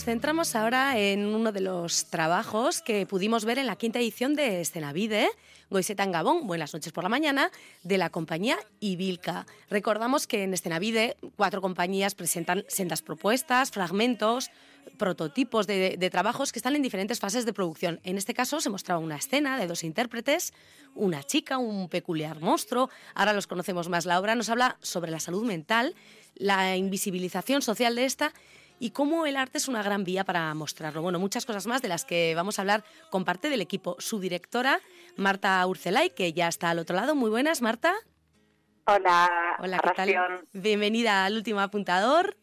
[0.00, 4.34] Nos centramos ahora en uno de los trabajos que pudimos ver en la quinta edición
[4.34, 5.28] de Escenavide,
[5.68, 7.50] Goisetan Gabón, Buenas noches por la mañana,
[7.82, 9.44] de la compañía Ibilca.
[9.68, 14.50] Recordamos que en Escenavide cuatro compañías presentan sendas propuestas, fragmentos,
[14.96, 18.00] prototipos de, de, trabajos que están en diferentes fases de producción.
[18.02, 20.54] En este caso se mostraba una escena de dos intérpretes,
[20.94, 22.88] una chica, un peculiar monstruo.
[23.14, 24.06] Ahora los conocemos más.
[24.06, 25.94] La obra nos habla sobre la salud mental,
[26.36, 28.32] la invisibilización social de esta
[28.80, 31.02] y cómo el arte es una gran vía para mostrarlo.
[31.02, 33.94] Bueno, muchas cosas más de las que vamos a hablar con parte del equipo.
[33.98, 34.80] Su directora,
[35.16, 37.14] Marta Urcelay, que ya está al otro lado.
[37.14, 37.94] Muy buenas, Marta.
[38.86, 40.48] Hola, Hola, ¿qué tal?
[40.52, 42.36] Bienvenida al último apuntador.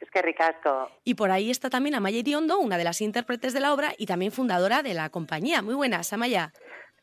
[0.00, 0.90] Es que ricasco.
[1.04, 4.06] Y por ahí está también Amaya Iriondo, una de las intérpretes de la obra y
[4.06, 5.62] también fundadora de la compañía.
[5.62, 6.52] Muy buenas, Amaya.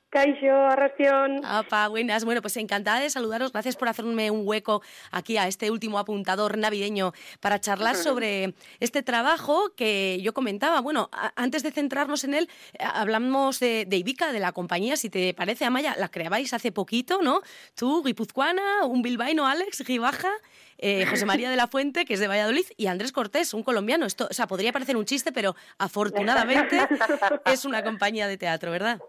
[0.10, 1.44] Caixo, Arración.
[1.44, 2.24] Apa, buenas.
[2.24, 3.52] Bueno, pues encantada de saludaros.
[3.52, 9.04] Gracias por hacerme un hueco aquí a este último apuntador navideño para charlar sobre este
[9.04, 10.80] trabajo que yo comentaba.
[10.80, 14.96] Bueno, antes de centrarnos en él, eh, hablamos de, de Ibica, de la compañía.
[14.96, 17.42] Si te parece, Amaya, la creabais hace poquito, ¿no?
[17.76, 20.32] Tú, guipuzcoana, un bilbaíno, Alex, Gibaja,
[20.78, 24.06] eh, José María de la Fuente, que es de Valladolid, y Andrés Cortés, un colombiano.
[24.06, 26.80] Esto, o sea, podría parecer un chiste, pero afortunadamente
[27.46, 29.00] es una compañía de teatro, ¿verdad?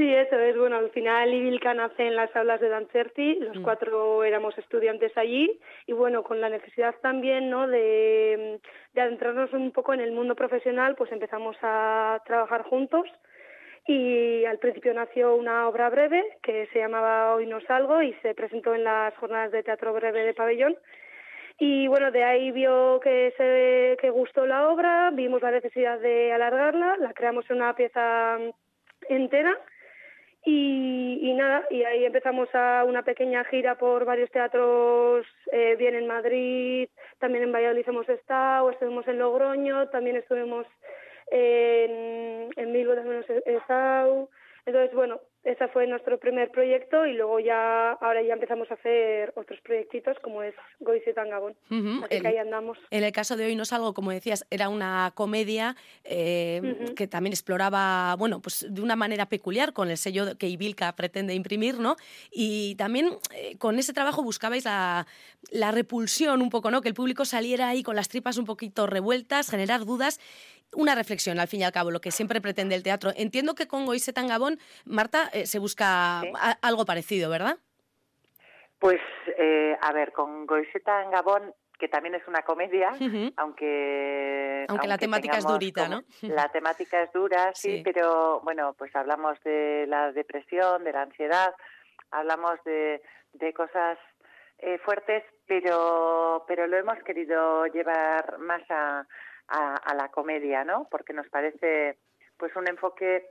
[0.00, 0.56] Sí, eso es.
[0.56, 3.62] Bueno, al final Ibilca nace en las aulas de Dancerti, los mm.
[3.62, 7.68] cuatro éramos estudiantes allí y bueno, con la necesidad también ¿no?
[7.68, 8.62] de,
[8.94, 13.06] de adentrarnos un poco en el mundo profesional, pues empezamos a trabajar juntos
[13.86, 18.34] y al principio nació una obra breve que se llamaba Hoy no salgo y se
[18.34, 20.78] presentó en las jornadas de teatro breve de pabellón
[21.58, 26.32] y bueno, de ahí vio que se que gustó la obra, vimos la necesidad de
[26.32, 28.38] alargarla, la creamos en una pieza
[29.10, 29.58] entera
[30.44, 35.94] y, y, nada, y ahí empezamos a una pequeña gira por varios teatros, eh, bien
[35.94, 40.66] en Madrid, también en Valladolid hemos estado, estuvimos en Logroño, también estuvimos
[41.30, 44.30] en, en Milgo, también hemos estado.
[44.64, 49.32] Entonces, bueno, ese fue nuestro primer proyecto y luego ya, ahora ya empezamos a hacer
[49.36, 51.54] otros proyectitos como es Goizetan Gabón.
[51.70, 52.76] Uh Así el, que ahí andamos.
[52.90, 56.94] En el caso de Hoy no salgo, como decías, era una comedia eh, uh -huh.
[56.94, 61.34] que también exploraba, bueno, pues de una manera peculiar con el sello que Ibilca pretende
[61.34, 61.96] imprimir, ¿no?
[62.30, 65.06] Y también eh, con ese trabajo buscabais la,
[65.50, 66.82] la repulsión un poco, ¿no?
[66.82, 70.20] Que el público saliera ahí con las tripas un poquito revueltas, generar dudas
[70.74, 73.12] una reflexión, al fin y al cabo, lo que siempre pretende el teatro.
[73.16, 76.32] Entiendo que con Goisetan Gabón, Marta, eh, se busca sí.
[76.62, 77.56] algo parecido, ¿verdad?
[78.78, 79.00] Pues,
[79.38, 83.32] eh, a ver, con Goisetan Gabón, que también es una comedia, uh -huh.
[83.36, 84.64] aunque...
[84.66, 86.02] Aunque, aunque la temática es durita, ¿no?
[86.22, 91.02] La temática es dura, sí, sí, pero bueno, pues hablamos de la depresión, de la
[91.02, 91.54] ansiedad,
[92.10, 93.02] hablamos de,
[93.32, 93.98] de cosas
[94.58, 99.06] eh, fuertes, pero, pero lo hemos querido llevar más a
[99.50, 100.86] a, a, la comedia, ¿no?
[100.90, 101.98] Porque nos parece
[102.38, 103.28] pues un enfoque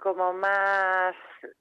[0.00, 1.14] como más,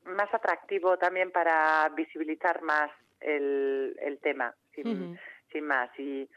[0.06, 2.90] más atractivo también para visibilizar más
[3.20, 5.20] el, el tema, sin, uh -huh.
[5.52, 5.90] sin más.
[6.00, 6.28] Y,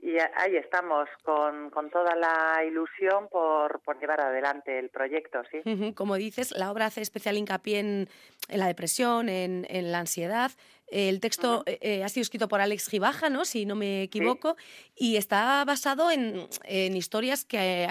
[0.00, 5.58] y ahí estamos con, con, toda la ilusión por, por, llevar adelante el proyecto, sí.
[5.64, 5.94] Uh -huh.
[5.94, 8.08] Como dices, la obra hace especial hincapié en,
[8.48, 10.52] en la depresión, en, en, la ansiedad.
[10.86, 11.78] El texto uh -huh.
[11.80, 13.44] eh, ha sido escrito por Alex Gibaja, ¿no?
[13.44, 14.94] si no me equivoco, sí.
[14.94, 17.86] y está basado en, en historias que,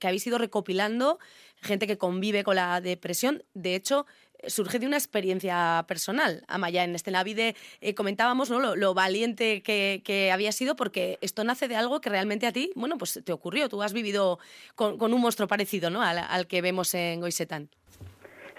[0.00, 1.18] que habéis ido recopilando,
[1.64, 3.42] gente que convive con la depresión.
[3.54, 4.06] De hecho,
[4.48, 6.42] surge de una experiencia personal.
[6.48, 8.60] Amaya, en este Navide eh, comentábamos ¿no?
[8.60, 12.52] lo, lo valiente que, que, había sido porque esto nace de algo que realmente a
[12.52, 13.68] ti, bueno, pues te ocurrió.
[13.68, 14.38] Tú has vivido
[14.74, 16.02] con, con un monstruo parecido ¿no?
[16.02, 17.68] al, al, que vemos en Goisetán.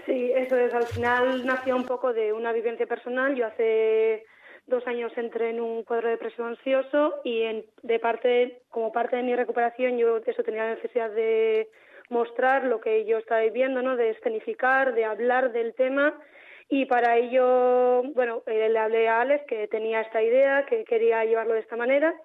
[0.06, 0.74] Sí, eso es.
[0.74, 3.35] Al final nació un poco de una vivencia personal.
[3.35, 4.24] Yo hace
[4.68, 9.15] dos años entré en un cuadro de depresión ansioso y en, de parte, como parte
[9.15, 11.69] de mi recuperación yo eso tenía la necesidad de
[12.09, 13.95] mostrar lo que yo estaba viviendo, ¿no?
[13.95, 16.17] De escenificar, de hablar del tema
[16.69, 21.23] y para ello, bueno, eh, le hablé a Alex que tenía esta idea, que quería
[21.23, 22.15] llevarlo de esta manera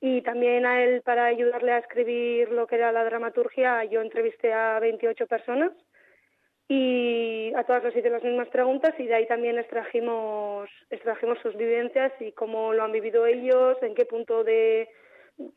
[0.00, 4.52] y también a él para ayudarle a escribir lo que era la dramaturgia, yo entrevisté
[4.52, 5.72] a 28 personas
[6.68, 11.56] y a todas les hice las mismas preguntas y de ahí también extrajimos, extrajimos sus
[11.56, 14.88] vivencias y cómo lo han vivido ellos, en qué punto de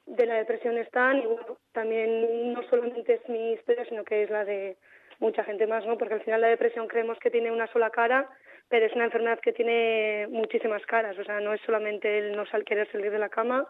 [0.05, 4.29] de la depresión están y bueno, también no solamente es mi historia, sino que es
[4.29, 4.77] la de
[5.19, 5.97] mucha gente más, ¿no?
[5.97, 8.29] Porque al final la depresión creemos que tiene una sola cara,
[8.69, 12.45] pero es una enfermedad que tiene muchísimas caras, o sea, no es solamente el no
[12.45, 13.67] sal querer salir de la cama,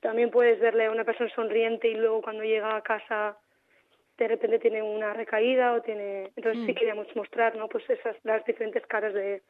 [0.00, 3.38] también puedes verle a una persona sonriente y luego cuando llega a casa
[4.18, 6.66] de repente tiene una recaída o tiene entonces mm.
[6.66, 7.68] sí queríamos mostrar, ¿no?
[7.68, 9.42] Pues esas las diferentes caras de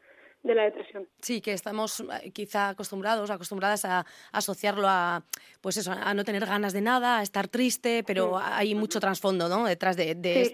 [0.42, 1.08] de la depresión.
[1.20, 5.22] Sí, que estamos eh, quizá acostumbrados, acostumbradas a, asociarlo a,
[5.60, 9.48] pues eso, a no tener ganas de nada, a estar triste, pero hay mucho trasfondo,
[9.48, 9.64] ¿no?
[9.66, 10.50] Detrás de, de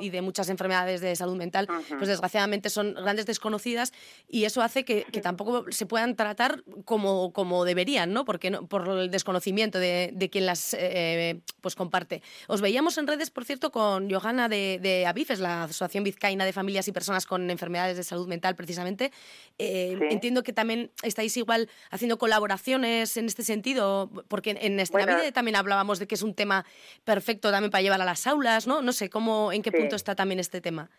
[0.00, 3.92] y, de muchas enfermedades de salud mental, pues desgraciadamente son grandes desconocidas
[4.28, 8.24] y eso hace que, tampoco se puedan tratar como, como deberían, ¿no?
[8.24, 12.22] Porque no, por el desconocimiento de, de quien las eh, pues comparte.
[12.46, 16.52] Os veíamos en redes, por cierto, con Johanna de, de ABIFES, la Asociación Vizcaína de
[16.52, 19.12] Familias y Personas con Enfermedades de Salud Mental, precisamente,
[19.58, 25.16] eh, entiendo que también estáis igual haciendo colaboraciones en este sentido, porque en esta bueno,
[25.34, 26.64] también hablábamos de que es un tema
[27.04, 28.82] perfecto también para llevar a las aulas, ¿no?
[28.82, 30.90] No sé cómo, en qué punto está también este tema.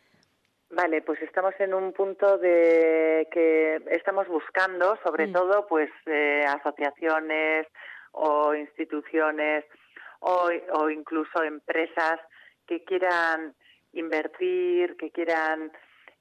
[0.71, 5.33] Vale, pues estamos en un punto de que estamos buscando, sobre mm.
[5.33, 7.65] todo, pues eh, asociaciones
[8.11, 9.63] o instituciones
[10.19, 12.19] o, o incluso empresas
[12.67, 13.55] que quieran
[13.93, 15.71] invertir, que quieran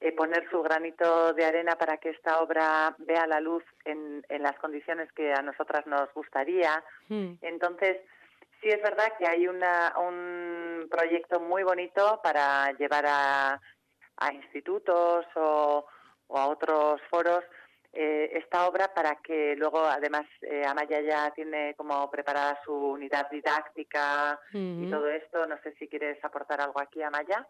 [0.01, 4.43] eh, poner su granito de arena para que esta obra vea la luz en, en
[4.43, 6.83] las condiciones que a nosotras nos gustaría.
[7.09, 7.33] Hmm.
[7.43, 7.99] Entonces,
[8.61, 13.61] sí es verdad que hay una, un proyecto muy bonito para llevar a,
[14.19, 15.85] a institutos o,
[16.31, 17.43] a otros foros
[17.93, 23.29] eh, esta obra para que luego, además, eh, Amaya ya tiene como preparada su unidad
[23.31, 24.91] didáctica y hmm.
[24.91, 25.47] todo esto.
[25.47, 27.47] No sé si quieres aportar algo aquí, Amaya.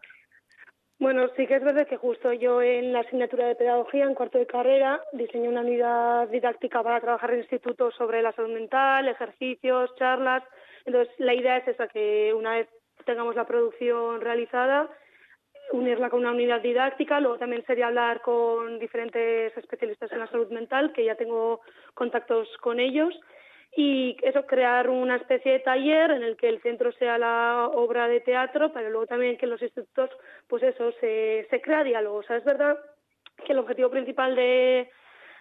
[1.00, 4.36] Bueno, sí que es verdad que justo yo en la asignatura de pedagogía, en cuarto
[4.36, 9.94] de carrera, diseñé una unidad didáctica para trabajar en institutos sobre la salud mental, ejercicios,
[9.94, 10.42] charlas.
[10.86, 12.68] Entonces, la idea es esa, que una vez
[13.06, 14.90] tengamos la producción realizada,
[15.72, 17.20] unirla con una unidad didáctica.
[17.20, 21.60] Luego también sería hablar con diferentes especialistas en la salud mental, que ya tengo
[21.94, 23.14] contactos con ellos
[23.80, 28.08] y eso, crear una especie de taller en el que el centro sea la obra
[28.08, 30.10] de teatro, pero luego también que los institutos,
[30.48, 32.16] pues eso, se, se crea diálogo.
[32.16, 32.76] O sea, es verdad
[33.46, 34.90] que el objetivo principal de,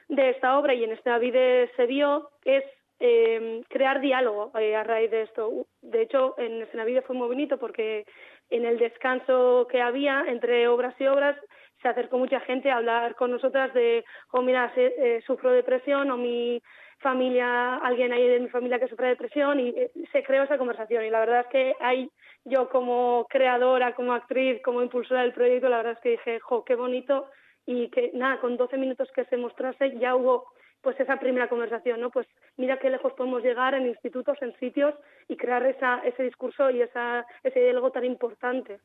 [0.09, 1.39] de esta obra y en esta vida
[1.75, 2.63] se vio es
[2.99, 5.65] eh, crear diálogo eh, a raíz de esto.
[5.81, 8.05] De hecho, en Escenavide fue muy bonito porque
[8.51, 11.35] en el descanso que había entre obras y obras
[11.81, 16.17] se acercó mucha gente a hablar con nosotras de, oh, mira, eh, sufro depresión o
[16.17, 16.61] mi
[16.99, 21.05] familia, alguien ahí de mi familia que sufre depresión y eh, se creó esa conversación.
[21.05, 22.09] Y la verdad es que hay,
[22.45, 26.63] yo como creadora, como actriz, como impulsora del proyecto, la verdad es que dije, jo,
[26.63, 27.27] qué bonito
[27.65, 30.45] y que nada, con 12 minutos que se mostrase ya hubo
[30.81, 32.11] pues esa primera conversación, ¿no?
[32.11, 34.93] Pues mira qué lejos podemos llegar en institutos, en sitios
[35.27, 38.79] y crear esa, ese discurso y esa, ese diálogo tan importante.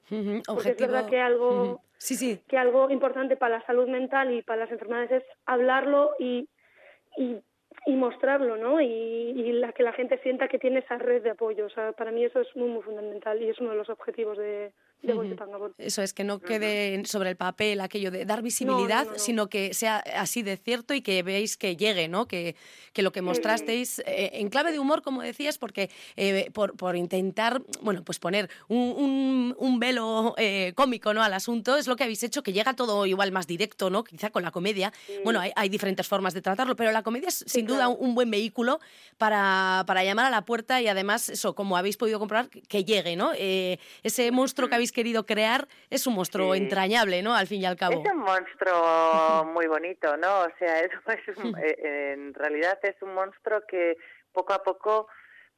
[0.47, 2.43] Porque es verdad que algo, sí, sí.
[2.49, 6.49] que algo importante para la salud mental y para las enfermedades es hablarlo y,
[7.17, 7.41] y
[7.87, 8.81] y mostrarlo, ¿no?
[8.81, 11.67] Y, y, la que la gente sienta que tiene esa red de apoyo.
[11.67, 14.39] O sea, para mí eso es muy, muy fundamental y es uno de los objetivos
[14.39, 14.73] de,
[15.79, 19.99] eso es, que no quede sobre el papel aquello de dar visibilidad, sino que sea
[20.17, 22.27] así de cierto y que veáis que llegue, ¿no?
[22.27, 22.55] Que,
[22.93, 26.95] que lo que mostrasteis eh, en clave de humor, como decías, porque eh, por, por,
[26.97, 31.23] intentar, bueno, pues poner un, un, velo eh, cómico, ¿no?
[31.23, 34.05] Al asunto, es lo que habéis hecho, que llega todo igual más directo, ¿no?
[34.05, 34.93] Quizá con la comedia.
[35.25, 38.31] Bueno, hay, hay, diferentes formas de tratarlo, pero la comedia es sin duda un, buen
[38.31, 38.79] vehículo
[39.19, 43.17] para, para, llamar a la puerta y además, eso, como habéis podido comprobar, que llegue,
[43.17, 43.33] ¿no?
[43.33, 47.35] ese monstruo que habéis querido crear es un monstruo entrañable, ¿no?
[47.35, 48.03] Al fin y al cabo.
[48.05, 50.43] Es un monstruo muy bonito, ¿no?
[50.43, 50.91] O sea, es,
[51.63, 53.97] eh, en realidad es un monstruo que
[54.33, 55.09] poco a poco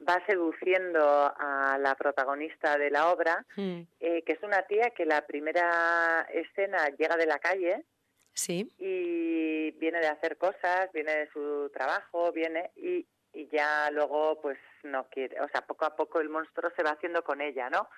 [0.06, 3.80] va seduciendo a la protagonista de la obra, mm.
[4.00, 7.84] eh, que es una tía que la primera escena llega de la calle
[8.32, 8.70] sí.
[8.78, 14.58] y viene de hacer cosas, viene de su trabajo, viene y, y ya luego pues
[14.82, 17.88] no quiere, o sea, poco a poco el monstruo se va haciendo con ella, ¿no?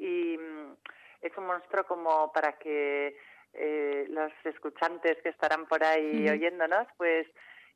[0.00, 0.76] Y mm,
[1.22, 3.16] es un monstruo como para que
[3.52, 7.26] eh, los escuchantes que estarán por ahí oyéndonos, pues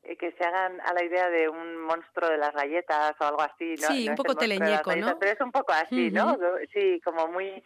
[0.03, 3.41] eh, que se hagan a la idea de un monstruo de las galletas o algo
[3.41, 3.87] así, ¿no?
[3.87, 5.19] Sí, un poco teleñeco, ¿no?
[5.19, 6.37] Pero es un poco así, ¿no?
[6.73, 7.63] Sí, como muy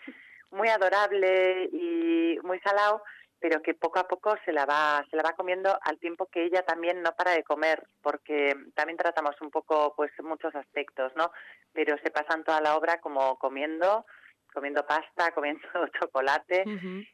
[0.52, 3.04] muy adorable y muy salado,
[3.40, 6.44] pero que poco a poco se la va se la va comiendo al tiempo que
[6.44, 11.32] ella también no para de comer, porque también tratamos un poco pues muchos aspectos, ¿no?
[11.72, 14.06] Pero se pasan toda la obra como comiendo
[14.54, 15.68] comiendo pasta, comiendo
[16.00, 16.64] chocolate,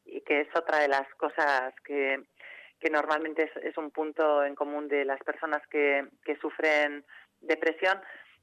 [0.06, 2.24] y que es otra de las cosas que,
[2.80, 7.06] que normalmente es, un punto en común de las personas que, que sufren
[7.42, 8.00] depresión,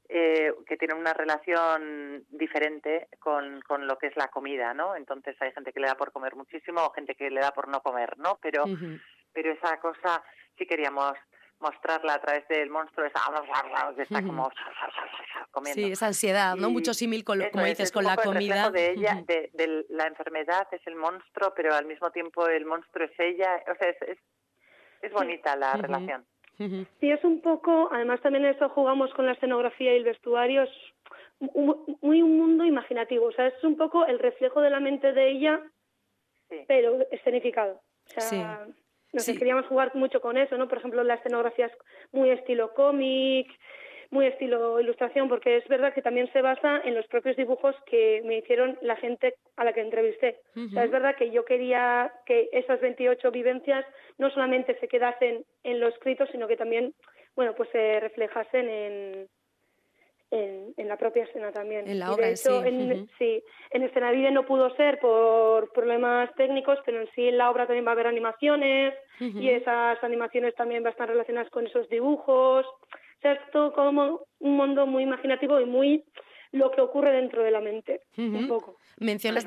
[0.09, 4.95] eh, que tienen una relación diferente con, con lo que es la comida, ¿no?
[4.95, 7.67] Entonces hay gente que le da por comer muchísimo o gente que le da por
[7.67, 8.37] no comer, ¿no?
[8.41, 8.65] Pero,
[9.31, 10.23] pero esa cosa
[10.57, 11.13] sí queríamos
[11.63, 13.19] mostrarla a través del monstruo esa
[13.95, 14.51] que está como
[15.51, 15.81] comiendo.
[15.81, 16.69] Sí, esa ansiedad, ¿no?
[16.69, 18.69] Mucho símil, con, como dices, con la comida.
[18.69, 23.19] de ella, de, la enfermedad es el monstruo, pero al mismo tiempo el monstruo es
[23.19, 23.63] ella.
[23.71, 23.97] O sea, es,
[25.01, 26.25] es, bonita la relación.
[26.57, 30.69] Sí, es un poco, además también eso jugamos con la escenografía y el vestuario, es
[31.39, 35.31] muy un mundo imaginativo, o sea, es un poco el reflejo de la mente de
[35.31, 35.61] ella,
[36.67, 37.81] pero escenificado.
[38.15, 38.67] O sea,
[39.13, 40.67] nos queríamos jugar mucho con eso, ¿no?
[40.67, 41.73] Por ejemplo, la escenografía es
[42.11, 43.47] muy estilo cómic,
[44.09, 48.21] muy estilo ilustración, porque es verdad que también se basa en los propios dibujos que
[48.25, 50.39] me hicieron la gente a la que entrevisté.
[50.55, 53.85] o sea, es verdad que yo quería que esas 28 vivencias
[54.17, 56.93] no solamente se quedasen en lo escrito, sino que también,
[57.35, 59.27] bueno, pues se reflejasen en,
[60.33, 61.87] en, la propia escena también.
[61.87, 62.49] En la obra en sí.
[62.49, 67.67] En, sí, en no pudo ser por problemas técnicos, pero en sí en la obra
[67.67, 71.87] también va a haber animaciones y esas animaciones también van a estar relacionadas con esos
[71.89, 72.65] dibujos.
[72.65, 76.03] O sea, es todo como un mundo muy imaginativo y muy
[76.53, 78.77] lo que ocurre dentro de la mente, un poco.
[78.99, 79.43] Mencionas,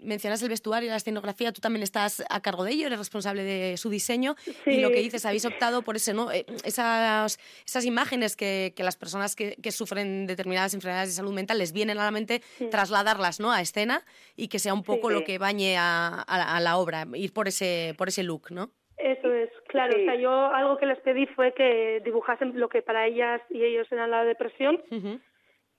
[0.00, 3.44] mencionas el vestuario y la escenografía, tú también estás a cargo de ello, eres responsable
[3.44, 4.34] de su diseño
[4.64, 6.32] y lo que dices, habéis optado por ese, ¿no?
[6.32, 11.34] Eh, esas, esas imágenes que, que las personas que, que, sufren determinadas enfermedades de salud
[11.34, 13.52] mental les vienen a la mente, trasladarlas ¿no?
[13.52, 14.02] a escena
[14.34, 17.94] y que sea un poco lo que bañe a, a, la obra, ir por ese,
[17.98, 18.70] por ese look, ¿no?
[18.96, 19.94] Eso es, claro.
[19.94, 23.62] O sea, yo algo que les pedí fue que dibujasen lo que para ellas y
[23.62, 24.82] ellos era la depresión.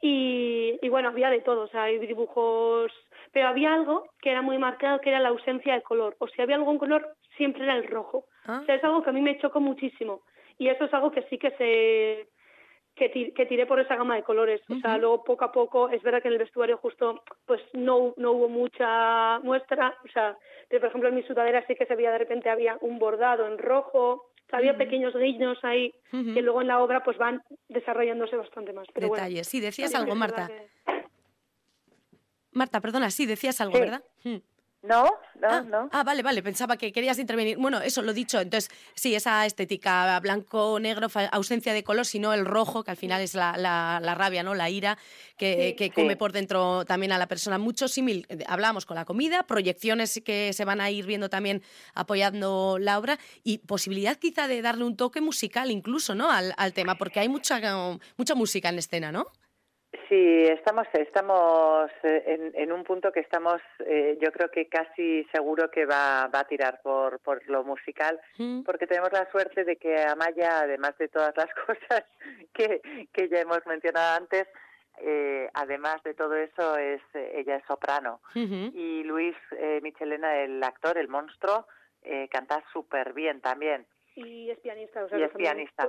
[0.02, 2.92] Y, y, bueno, había de todo, o sea, hay dibujos,
[3.32, 6.16] pero había algo que era muy marcado, que era la ausencia de color.
[6.20, 8.26] O si había algún color, siempre era el rojo.
[8.48, 10.22] O sea, es algo que a mí me chocó muchísimo.
[10.58, 12.28] Y eso es algo que sí que se
[12.98, 14.62] que, que tiré por esa gama de colores.
[14.70, 18.14] O sea, luego poco a poco, es verdad que en el vestuario justo pues no,
[18.18, 19.96] no hubo mucha muestra.
[20.04, 20.36] O sea,
[20.68, 23.46] pero por ejemplo en mi sudadera sí que se veía de repente había un bordado
[23.46, 28.74] en rojo había pequeños guiños ahí que luego en la obra pues van desarrollándose bastante
[28.74, 28.88] más.
[28.96, 29.48] Detalles.
[29.48, 30.50] sí, decías algo, Marta.
[32.52, 34.04] Marta, perdona, sí, decías algo, ¿verdad?
[34.88, 35.04] No,
[35.42, 35.90] no, ah, no.
[35.92, 37.58] Ah, vale, vale, pensaba que querías intervenir.
[37.58, 38.40] Bueno, eso lo dicho.
[38.40, 43.36] Entonces, sí, esa estética blanco-negro, ausencia de color, sino el rojo, que al final es
[43.36, 44.56] la, la, rabia, ¿no?
[44.56, 44.98] La ira
[45.38, 47.58] que, que come por dentro también a la persona.
[47.58, 51.62] Mucho símil, eh, hablábamos con la comida, proyecciones que se van a ir viendo también
[51.94, 56.32] apoyando la obra y posibilidad quizá de darle un toque musical incluso, ¿no?
[56.32, 57.60] Al, al tema, porque hay mucha,
[58.16, 59.28] mucha música en la escena, ¿no?
[60.10, 65.72] Sí, estamos, estamos eh, en, un punto que estamos, eh, yo creo que casi seguro
[65.72, 68.64] que va, va a tirar por, por lo musical, mm.
[68.64, 72.04] porque tenemos la suerte de que Amaya, además de todas las cosas
[72.54, 74.48] que, que ya hemos mencionado antes,
[75.00, 78.20] eh, además de todo eso, es ella es soprano.
[78.34, 79.36] Y Luis
[79.82, 81.68] Michelena, el actor, el monstruo,
[82.32, 83.86] canta súper bien también
[84.18, 85.88] y es pianista, o sea, y es pianista.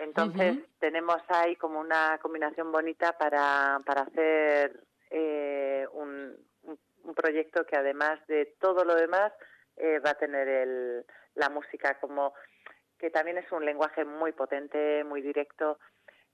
[0.00, 4.80] Entonces tenemos ahí como una combinación bonita para, para hacer
[5.10, 9.32] eh, un, un, proyecto que además de todo lo demás
[9.76, 11.06] eh, va a tener el,
[11.36, 12.34] la música como
[12.98, 15.78] que también es un lenguaje muy potente, muy directo.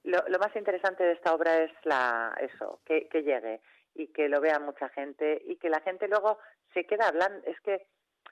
[0.03, 3.61] Lo, lo más interesante de esta obra es la eso, que, que llegue
[3.95, 6.39] y que lo vea mucha gente y que la gente luego
[6.73, 7.41] se queda hablando.
[7.47, 7.87] Es que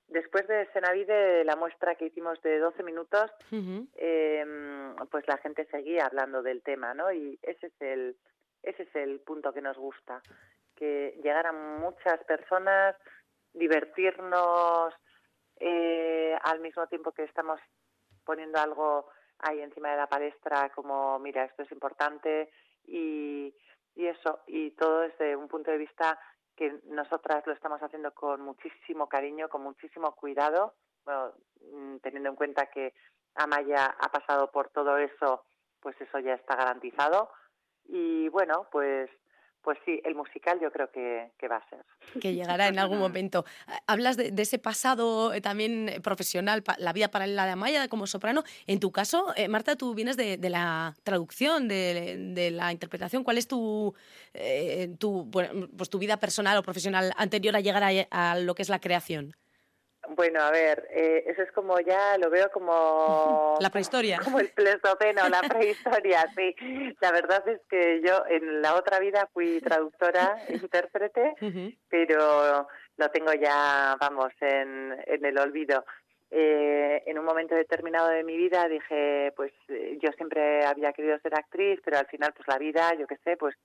[0.09, 6.07] Después de Senavide, la muestra que hicimos de 12 minutos, em, pues la gente seguía
[6.07, 7.11] hablando del tema, ¿no?
[7.11, 8.17] Y ese es el,
[8.63, 10.23] ese es el punto que nos gusta,
[10.75, 12.95] que llegaran muchas personas,
[13.53, 14.95] divertirnos
[15.59, 17.59] eh, al mismo tiempo que estamos
[18.23, 22.49] poniendo algo ahí encima de la palestra como, mira, esto es importante
[22.87, 23.53] y,
[23.95, 26.19] y eso, y todo desde un punto de vista
[26.59, 30.73] que nosotras lo estamos haciendo con muchísimo cariño, con muchísimo cuidado,
[31.05, 32.93] mm, teniendo en cuenta que
[33.35, 35.45] Amaya ha pasado por todo eso,
[35.79, 37.31] pues eso ya está garantizado.
[37.85, 39.09] Y bueno, pues
[39.69, 41.85] pues sí, el musical yo creo que, va a ser.
[42.19, 43.45] Que llegará en algún momento.
[43.85, 48.41] Hablas de, ese pasado eh, también eh, profesional, la vida paralela de Amaya como soprano.
[48.65, 53.23] En tu caso, eh, Marta, tú vienes de, la traducción, de, la interpretación.
[53.23, 53.93] ¿Cuál es tu,
[54.97, 58.79] tu, pues tu vida personal o profesional anterior a llegar a lo que es la
[58.79, 59.35] creación?
[60.15, 63.57] Bueno, a ver, eh, eso es como ya lo veo como...
[63.61, 64.19] La prehistoria.
[64.23, 66.55] Como el Pleistoceno, la prehistoria, sí.
[66.99, 71.35] La verdad es que yo en la otra vida fui traductora, intérprete,
[71.89, 75.85] pero lo tengo ya, vamos, en, en el olvido.
[76.31, 81.17] Eh, en un momento determinado de mi vida dije, pues eh, yo siempre había querido
[81.19, 83.55] ser actriz, pero al final, pues la vida, yo qué sé, pues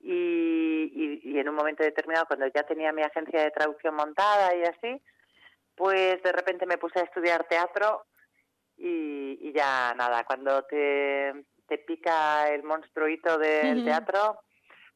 [0.00, 4.62] y, y, en un momento determinado, cuando ya tenía mi agencia de traducción montada y
[4.62, 5.02] así,
[5.76, 8.04] pues de repente me puse a estudiar teatro
[8.76, 11.32] y, ya nada, cuando te,
[11.66, 14.40] te pica el monstruito del teatro,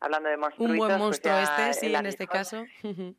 [0.01, 0.73] hablando de monstruitos...
[0.73, 2.65] Un buen pues monstruo este, sí, en este caso.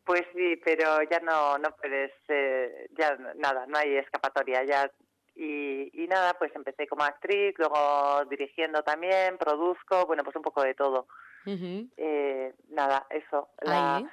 [0.04, 4.92] Pues sí, pero ya no, no puedes, eh, ya nada, no hay escapatoria, ya
[5.34, 10.74] y, nada, pues empecé como actriz, luego dirigiendo también, produzco, bueno, pues un poco de
[10.76, 11.08] todo.
[11.46, 13.50] eh, nada, eso.
[13.62, 14.04] La,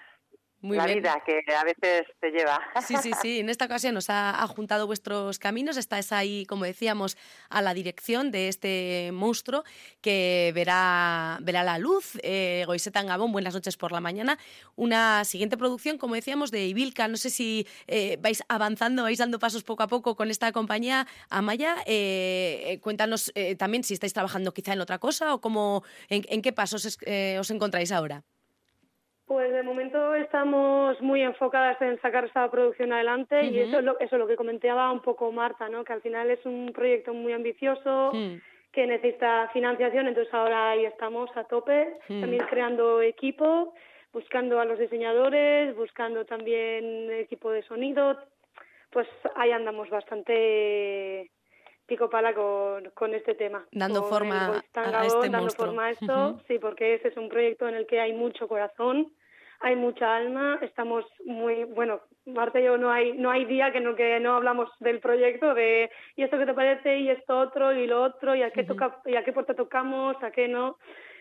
[0.62, 2.61] la vida que a veces te lleva.
[2.87, 3.38] Sí, sí, sí.
[3.41, 5.77] En esta ocasión nos ha, juntado vuestros caminos.
[5.77, 7.17] Estás ahí, como decíamos,
[7.49, 9.65] a la dirección de este monstruo
[10.00, 12.19] que verá, verá la luz.
[12.23, 14.38] Eh, Goiseta Gabón, buenas noches por la mañana.
[14.75, 17.07] Una siguiente producción, como decíamos, de Ibilka.
[17.09, 21.07] No sé si eh, vais avanzando, vais dando pasos poco a poco con esta compañía.
[21.31, 25.85] Amaya, eh, eh cuéntanos eh, también si estáis trabajando quizá en otra cosa o cómo,
[26.09, 28.25] en, en qué pasos os encontráis ahora.
[29.28, 34.00] Pues de momento estamos muy enfocadas en sacar esta producción adelante y eso es, lo,
[34.00, 35.85] eso lo que comentaba un poco Marta, ¿no?
[35.85, 38.11] que al final es un proyecto muy ambicioso
[38.73, 43.75] que necesita financiación, entonces ahora ahí estamos a tope, también creando equipo,
[44.14, 48.18] buscando a los diseñadores, buscando también equipo de sonido,
[48.88, 49.06] pues
[49.37, 51.30] ahí andamos bastante
[51.85, 53.66] pico pala con, con este tema.
[53.73, 57.75] Dando forma a, este dando forma a esto, sí, porque ese es un proyecto en
[57.75, 59.12] el que hay mucho corazón,
[59.61, 63.81] hay mucha alma, estamos muy, bueno, Marta y yo no hay, no hay día que
[63.81, 67.73] no, que no hablamos del proyecto, de y esto que te parece, y esto otro,
[67.73, 70.79] y lo otro, y a qué, toca, y a qué puerta tocamos, a qué no.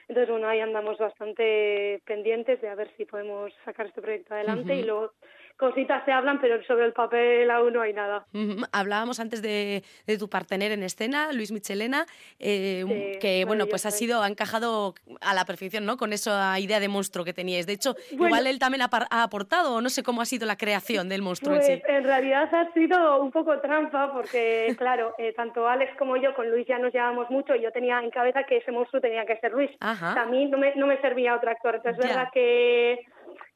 [0.08, 4.76] Entonces, bueno, ahí andamos bastante pendientes de a ver si podemos sacar este proyecto adelante
[4.76, 5.12] y luego
[5.58, 8.26] cositas se hablan, pero sobre el papel aún no hay nada.
[8.72, 9.84] Hablábamos antes de,
[10.20, 12.06] tu partener en escena, Luis Michelena,
[12.40, 15.98] eh, que bueno, pues ha sido, ha encajado a la perfección, ¿no?
[15.98, 17.66] Con esa idea de monstruo que teníais.
[17.66, 21.22] De hecho, igual él también ha, aportado, no sé cómo ha sido la creación del
[21.22, 21.78] monstruo en sí.
[21.78, 26.34] Pues, en realidad ha sido un poco trampa, porque claro, eh, tanto Alex como yo
[26.36, 29.26] con Luis ya nos llevamos mucho y yo tenía en cabeza que ese monstruo tenía
[29.26, 29.72] que ser Luis.
[29.80, 31.76] a mí no me, no me servía otro actor.
[31.76, 33.06] Entonces es verdad que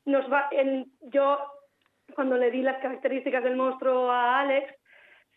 [0.06, 1.38] nos va, en, yo
[2.16, 4.74] cuando le di las características del monstruo a Alex,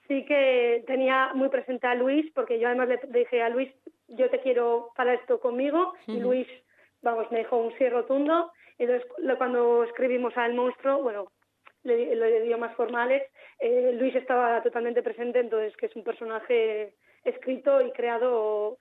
[0.08, 3.70] sí que tenía muy presente a Luis, porque yo además le dije a Luis,
[4.08, 6.46] yo te quiero para esto conmigo, y Luis,
[7.02, 8.52] vamos, me dejó un sí rotundo.
[8.78, 9.08] Entonces,
[9.38, 11.26] cuando escribimos al monstruo, bueno,
[11.84, 13.22] le, le dio más formales,
[13.60, 18.78] eh, Luis estaba totalmente presente, entonces que es un personaje escrito y creado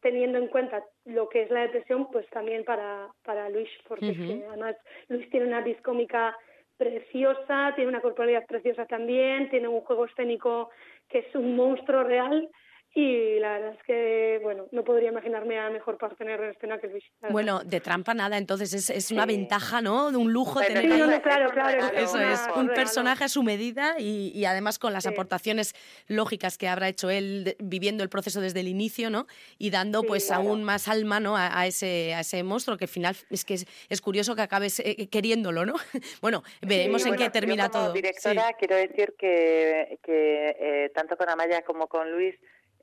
[0.00, 4.76] teniendo en cuenta lo que es la depresión, pues también para, para Luis, porque además
[5.08, 6.36] Luis tiene una discómica
[6.82, 10.70] preciosa, tiene una corporalidad preciosa también, tiene un juego escénico
[11.08, 12.48] que es un monstruo real
[12.94, 16.88] y la verdad es que, bueno, no podría imaginarme a mejor partener en escena que
[16.88, 17.04] Luis.
[17.30, 20.10] Bueno, de trampa nada, entonces es, es una ventaja, ¿no?
[20.10, 20.86] De un lujo tener
[21.22, 25.74] claro, claro, Eso es, un personaje a su medida y, y además con las aportaciones
[26.06, 29.26] lógicas que habrá hecho él viviendo el proceso desde el inicio, ¿no?
[29.56, 31.34] Y dando pues aún más alma, ¿no?
[31.34, 33.54] A, ese, a ese monstruo que al final es que
[33.88, 35.74] es, curioso que acabes eh, queriéndolo, ¿no?
[36.20, 37.92] bueno, veremos en qué termina como todo.
[37.94, 42.34] directora quiero decir que, que eh, tanto con Amaya como con Luis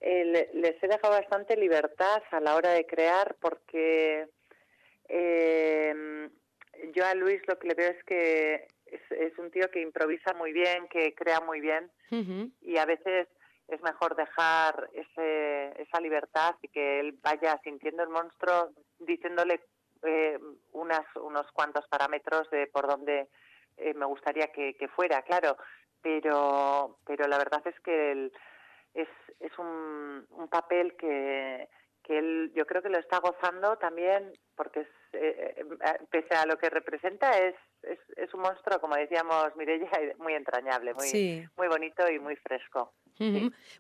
[0.02, 4.28] eh, les he dejado bastante libertad a la hora de crear porque
[5.10, 6.30] eh,
[6.94, 10.54] yo a Luis lo que le veo es que es, un tío que improvisa muy
[10.54, 11.92] bien, que crea muy bien
[12.62, 13.28] y a veces
[13.68, 19.62] es mejor dejar ese, esa libertad y que él vaya sintiendo el monstruo diciéndole
[20.04, 20.40] eh,
[20.72, 23.28] unas, unos cuantos parámetros de por dónde
[23.78, 25.58] eh, me gustaría que, que, fuera, claro,
[26.02, 28.32] pero, pero la verdad es que el,
[28.94, 29.08] es,
[29.40, 31.70] es un, un papel que,
[32.04, 35.66] que él yo creo que lo está gozando también porque es, eh, eh,
[36.10, 40.94] pese a lo que representa es, es, es, un monstruo como decíamos Mireia muy entrañable
[40.94, 42.94] muy muy bonito y muy fresco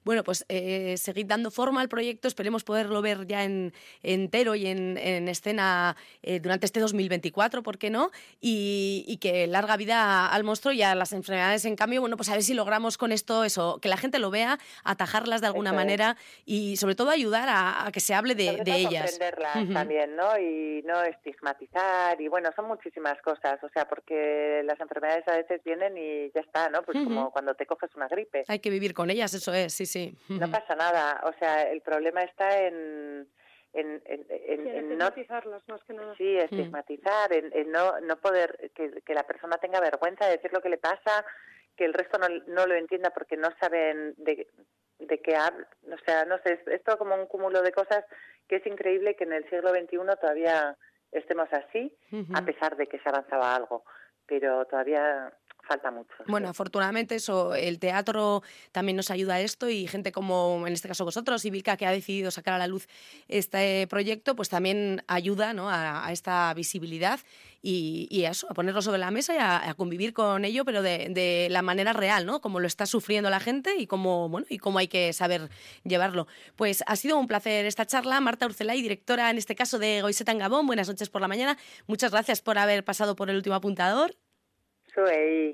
[0.04, 3.73] bueno, pues eh, seguid dando forma al proyecto, esperemos poderlo ver ya en,
[4.04, 4.97] entero y en,
[5.28, 8.12] escena eh, durante este 2024, ¿por qué no?
[8.41, 12.34] Y, que larga vida al monstruo y a las enfermedades, en cambio, bueno, pues a
[12.34, 16.15] ver si logramos con esto eso, que la gente lo vea, atajarlas de alguna manera
[16.45, 19.12] y sobre todo ayudar a, que se hable de, de ellas.
[19.12, 20.39] Comprenderlas también, ¿no?
[20.39, 25.62] Y no estigmatizar y bueno, son muchísimas cosas, o sea, porque las enfermedades a veces
[25.63, 26.82] vienen y ya está, ¿no?
[26.84, 28.45] Pues como cuando te coges una gripe.
[28.47, 30.18] Hay que vivir con ellas eso es, sí, sí.
[30.30, 33.28] No pasa nada, o sea, el problema está en...
[33.72, 36.15] En, en, en, no, más que nada.
[36.18, 40.60] Sí, estigmatizar, en, no, no poder que, que, la persona tenga vergüenza de decir lo
[40.60, 41.24] que le pasa,
[41.78, 44.48] que el resto no, no lo entienda porque no saben de,
[44.98, 45.68] de qué habla.
[45.94, 48.04] O sea, no sé, es, es, todo como un cúmulo de cosas
[48.48, 50.76] que es increíble que en el siglo XXI todavía
[51.12, 51.96] estemos así,
[52.34, 53.84] a pesar de que se avanzaba algo.
[54.26, 55.32] Pero todavía
[55.70, 56.16] falta mucho.
[56.28, 60.88] Bueno, afortunadamente eso, el teatro también nos ayuda a esto y gente como en este
[60.88, 62.88] caso vosotros y Vilca que ha decidido sacar a la luz
[63.28, 65.70] este proyecto, pues también ayuda ¿no?
[65.70, 67.20] a, esta visibilidad
[67.62, 71.48] y, a eso, a ponerlo sobre la mesa y a, convivir con ello, pero de,
[71.52, 72.42] la manera real, ¿no?
[72.42, 75.50] Como lo está sufriendo la gente y cómo, bueno, y cómo hay que saber
[75.84, 76.26] llevarlo.
[76.56, 78.20] Pues ha sido un placer esta charla.
[78.22, 80.66] Marta Urcelay, directora en este caso de Goiseta en Gabón.
[80.66, 81.58] Buenas noches por la mañana.
[81.86, 84.16] Muchas gracias por haber pasado por el último apuntador.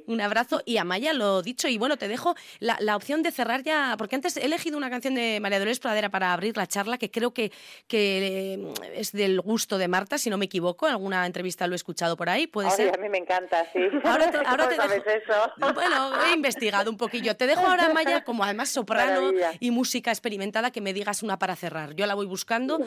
[0.07, 1.67] Un abrazo y Amaya, lo dicho.
[1.67, 5.15] Y bueno, te dejo la, opción de cerrar ya, porque antes he elegido una canción
[5.15, 7.51] de María Dolores Pradera para abrir la charla, que creo que,
[7.87, 10.87] que eh, es del gusto de Marta, si no me equivoco.
[10.87, 12.47] En alguna entrevista lo he escuchado por ahí.
[12.47, 12.95] ¿Puede ser?
[12.95, 13.79] A mí me encanta, sí.
[14.03, 15.51] Ahora te, ahora eso?
[15.73, 17.35] Bueno, he investigado un poquillo.
[17.35, 21.55] Te dejo ahora, Amaya, como además soprano y música experimentada, que me digas una para
[21.55, 21.95] cerrar.
[21.95, 22.79] Yo la voy buscando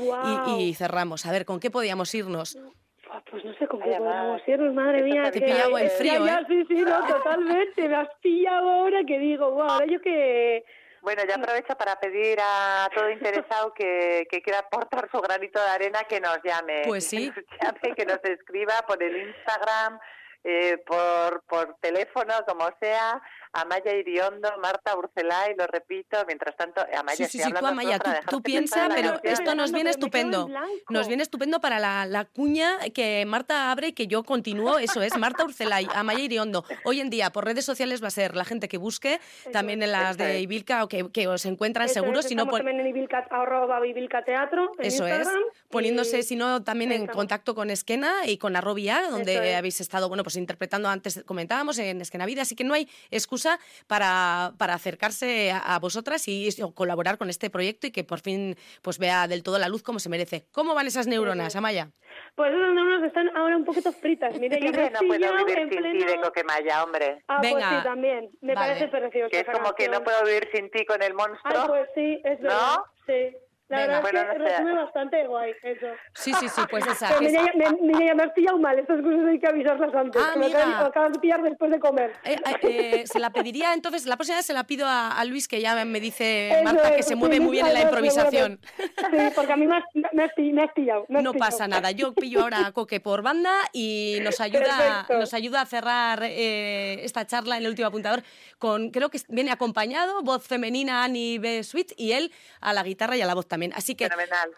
[0.46, 1.26] y, y cerramos.
[1.26, 2.58] A ver, ¿con qué podíamos irnos?
[3.31, 5.31] Pues no sé cómo podemos irnos, madre mía.
[5.31, 6.44] Te he pillado frío, ya, ¿eh?
[6.49, 7.88] Sí, sí, no, totalmente.
[7.88, 10.64] Me has pillado ahora que digo, wow, ahora yo que...
[11.01, 15.68] Bueno, ya aprovecho para pedir a todo interesado que, que quiera aportar su granito de
[15.68, 16.83] arena que nos llame.
[16.87, 17.31] Pues sí.
[17.31, 20.01] Que nos llame, que nos escriba por el Instagram,
[20.44, 27.16] eh, por, por teléfono, como sea, Amaya Iriondo, Marta Urcelay, lo repito, mientras tanto, Amaya,
[27.16, 30.48] sí, sí, sí, tú, Amaya, tú, piensa, pero esto nos viene estupendo.
[30.88, 35.02] Nos viene estupendo para la, la, cuña que Marta abre y que yo continúo, eso
[35.02, 36.64] es, Marta Urcelay, Amaya Iriondo.
[36.84, 39.20] Hoy en día, por redes sociales va a ser la gente que busque,
[39.52, 42.26] también en las de Ibilca, o que, que os encuentran seguros.
[42.26, 45.28] si no, también en Ibilca, arroba Ibilca Teatro, Eso es,
[45.70, 50.22] poniéndose, si no, también en contacto con Esquena y con Arrobia, donde habéis estado, bueno,
[50.22, 53.38] pues interpretando antes, comentábamos, en Esquena Vida, así que no hay excusa
[53.87, 58.98] para, para acercarse a, vosotras y, colaborar con este proyecto y que por fin pues
[58.98, 60.46] vea del todo la luz como se merece.
[60.53, 61.90] ¿Cómo van esas neuronas, Amaya?
[62.35, 64.38] Pues esas neuronas están ahora un poquito fritas.
[64.38, 67.22] Mire, yo no puedo vivir sin ti de Coquemaya, hombre.
[67.29, 68.31] Ah, pues sí, también.
[68.40, 69.31] Me parece precioso.
[69.31, 71.59] Que es como que no puedo vivir sin ti con el monstruo.
[71.59, 72.77] Ah, pues sí, es verdad.
[72.77, 72.85] ¿No?
[73.07, 73.37] Sí.
[73.68, 75.87] La verdad es que resume bastante guay eso.
[76.14, 77.11] Sí, sí, sí, pues esa.
[77.18, 80.22] Pero me, me, has pillado mal, estas cosas hay que avisarlas antes.
[80.24, 82.12] Ah, me acabas de pillar después de comer.
[82.24, 85.48] Eh, eh, eh, se la pediría, entonces, la próxima vez se la pido a, Luis,
[85.48, 88.59] que ya me dice Marta que se mueve muy bien en la improvisación.
[88.78, 91.04] Sí, porque a mí me has, me has pillado.
[91.09, 95.61] no pasa nada, yo pillo ahora a Coque por banda y nos ayuda, nos ayuda
[95.61, 98.22] a cerrar esta charla en el último apuntador
[98.59, 101.62] con, creo que viene acompañado, voz femenina Annie B.
[101.62, 103.58] Sweet y él a la guitarra y a la voz también.
[103.75, 104.09] Así que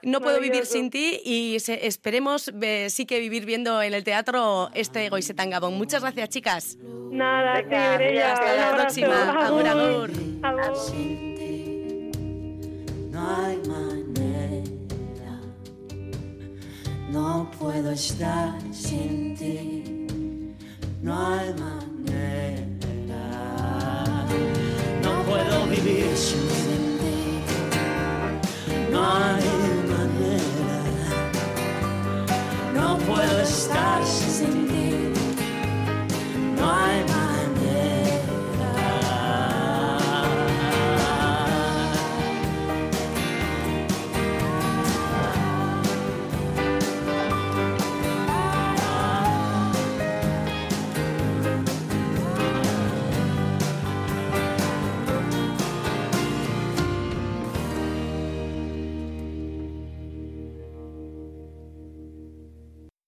[0.03, 2.51] no puedo vivir sin ti y esperemos
[2.89, 5.75] sí que vivir viendo en el teatro este Goisetán Gabón.
[5.75, 6.79] Muchas gracias, chicas.
[7.11, 9.47] Nada, Hasta la próxima.
[9.47, 10.11] Agur, agur.
[13.11, 15.41] No hay manera,
[17.11, 20.55] no puedo estar sin ti,
[21.03, 22.00] no hay manera.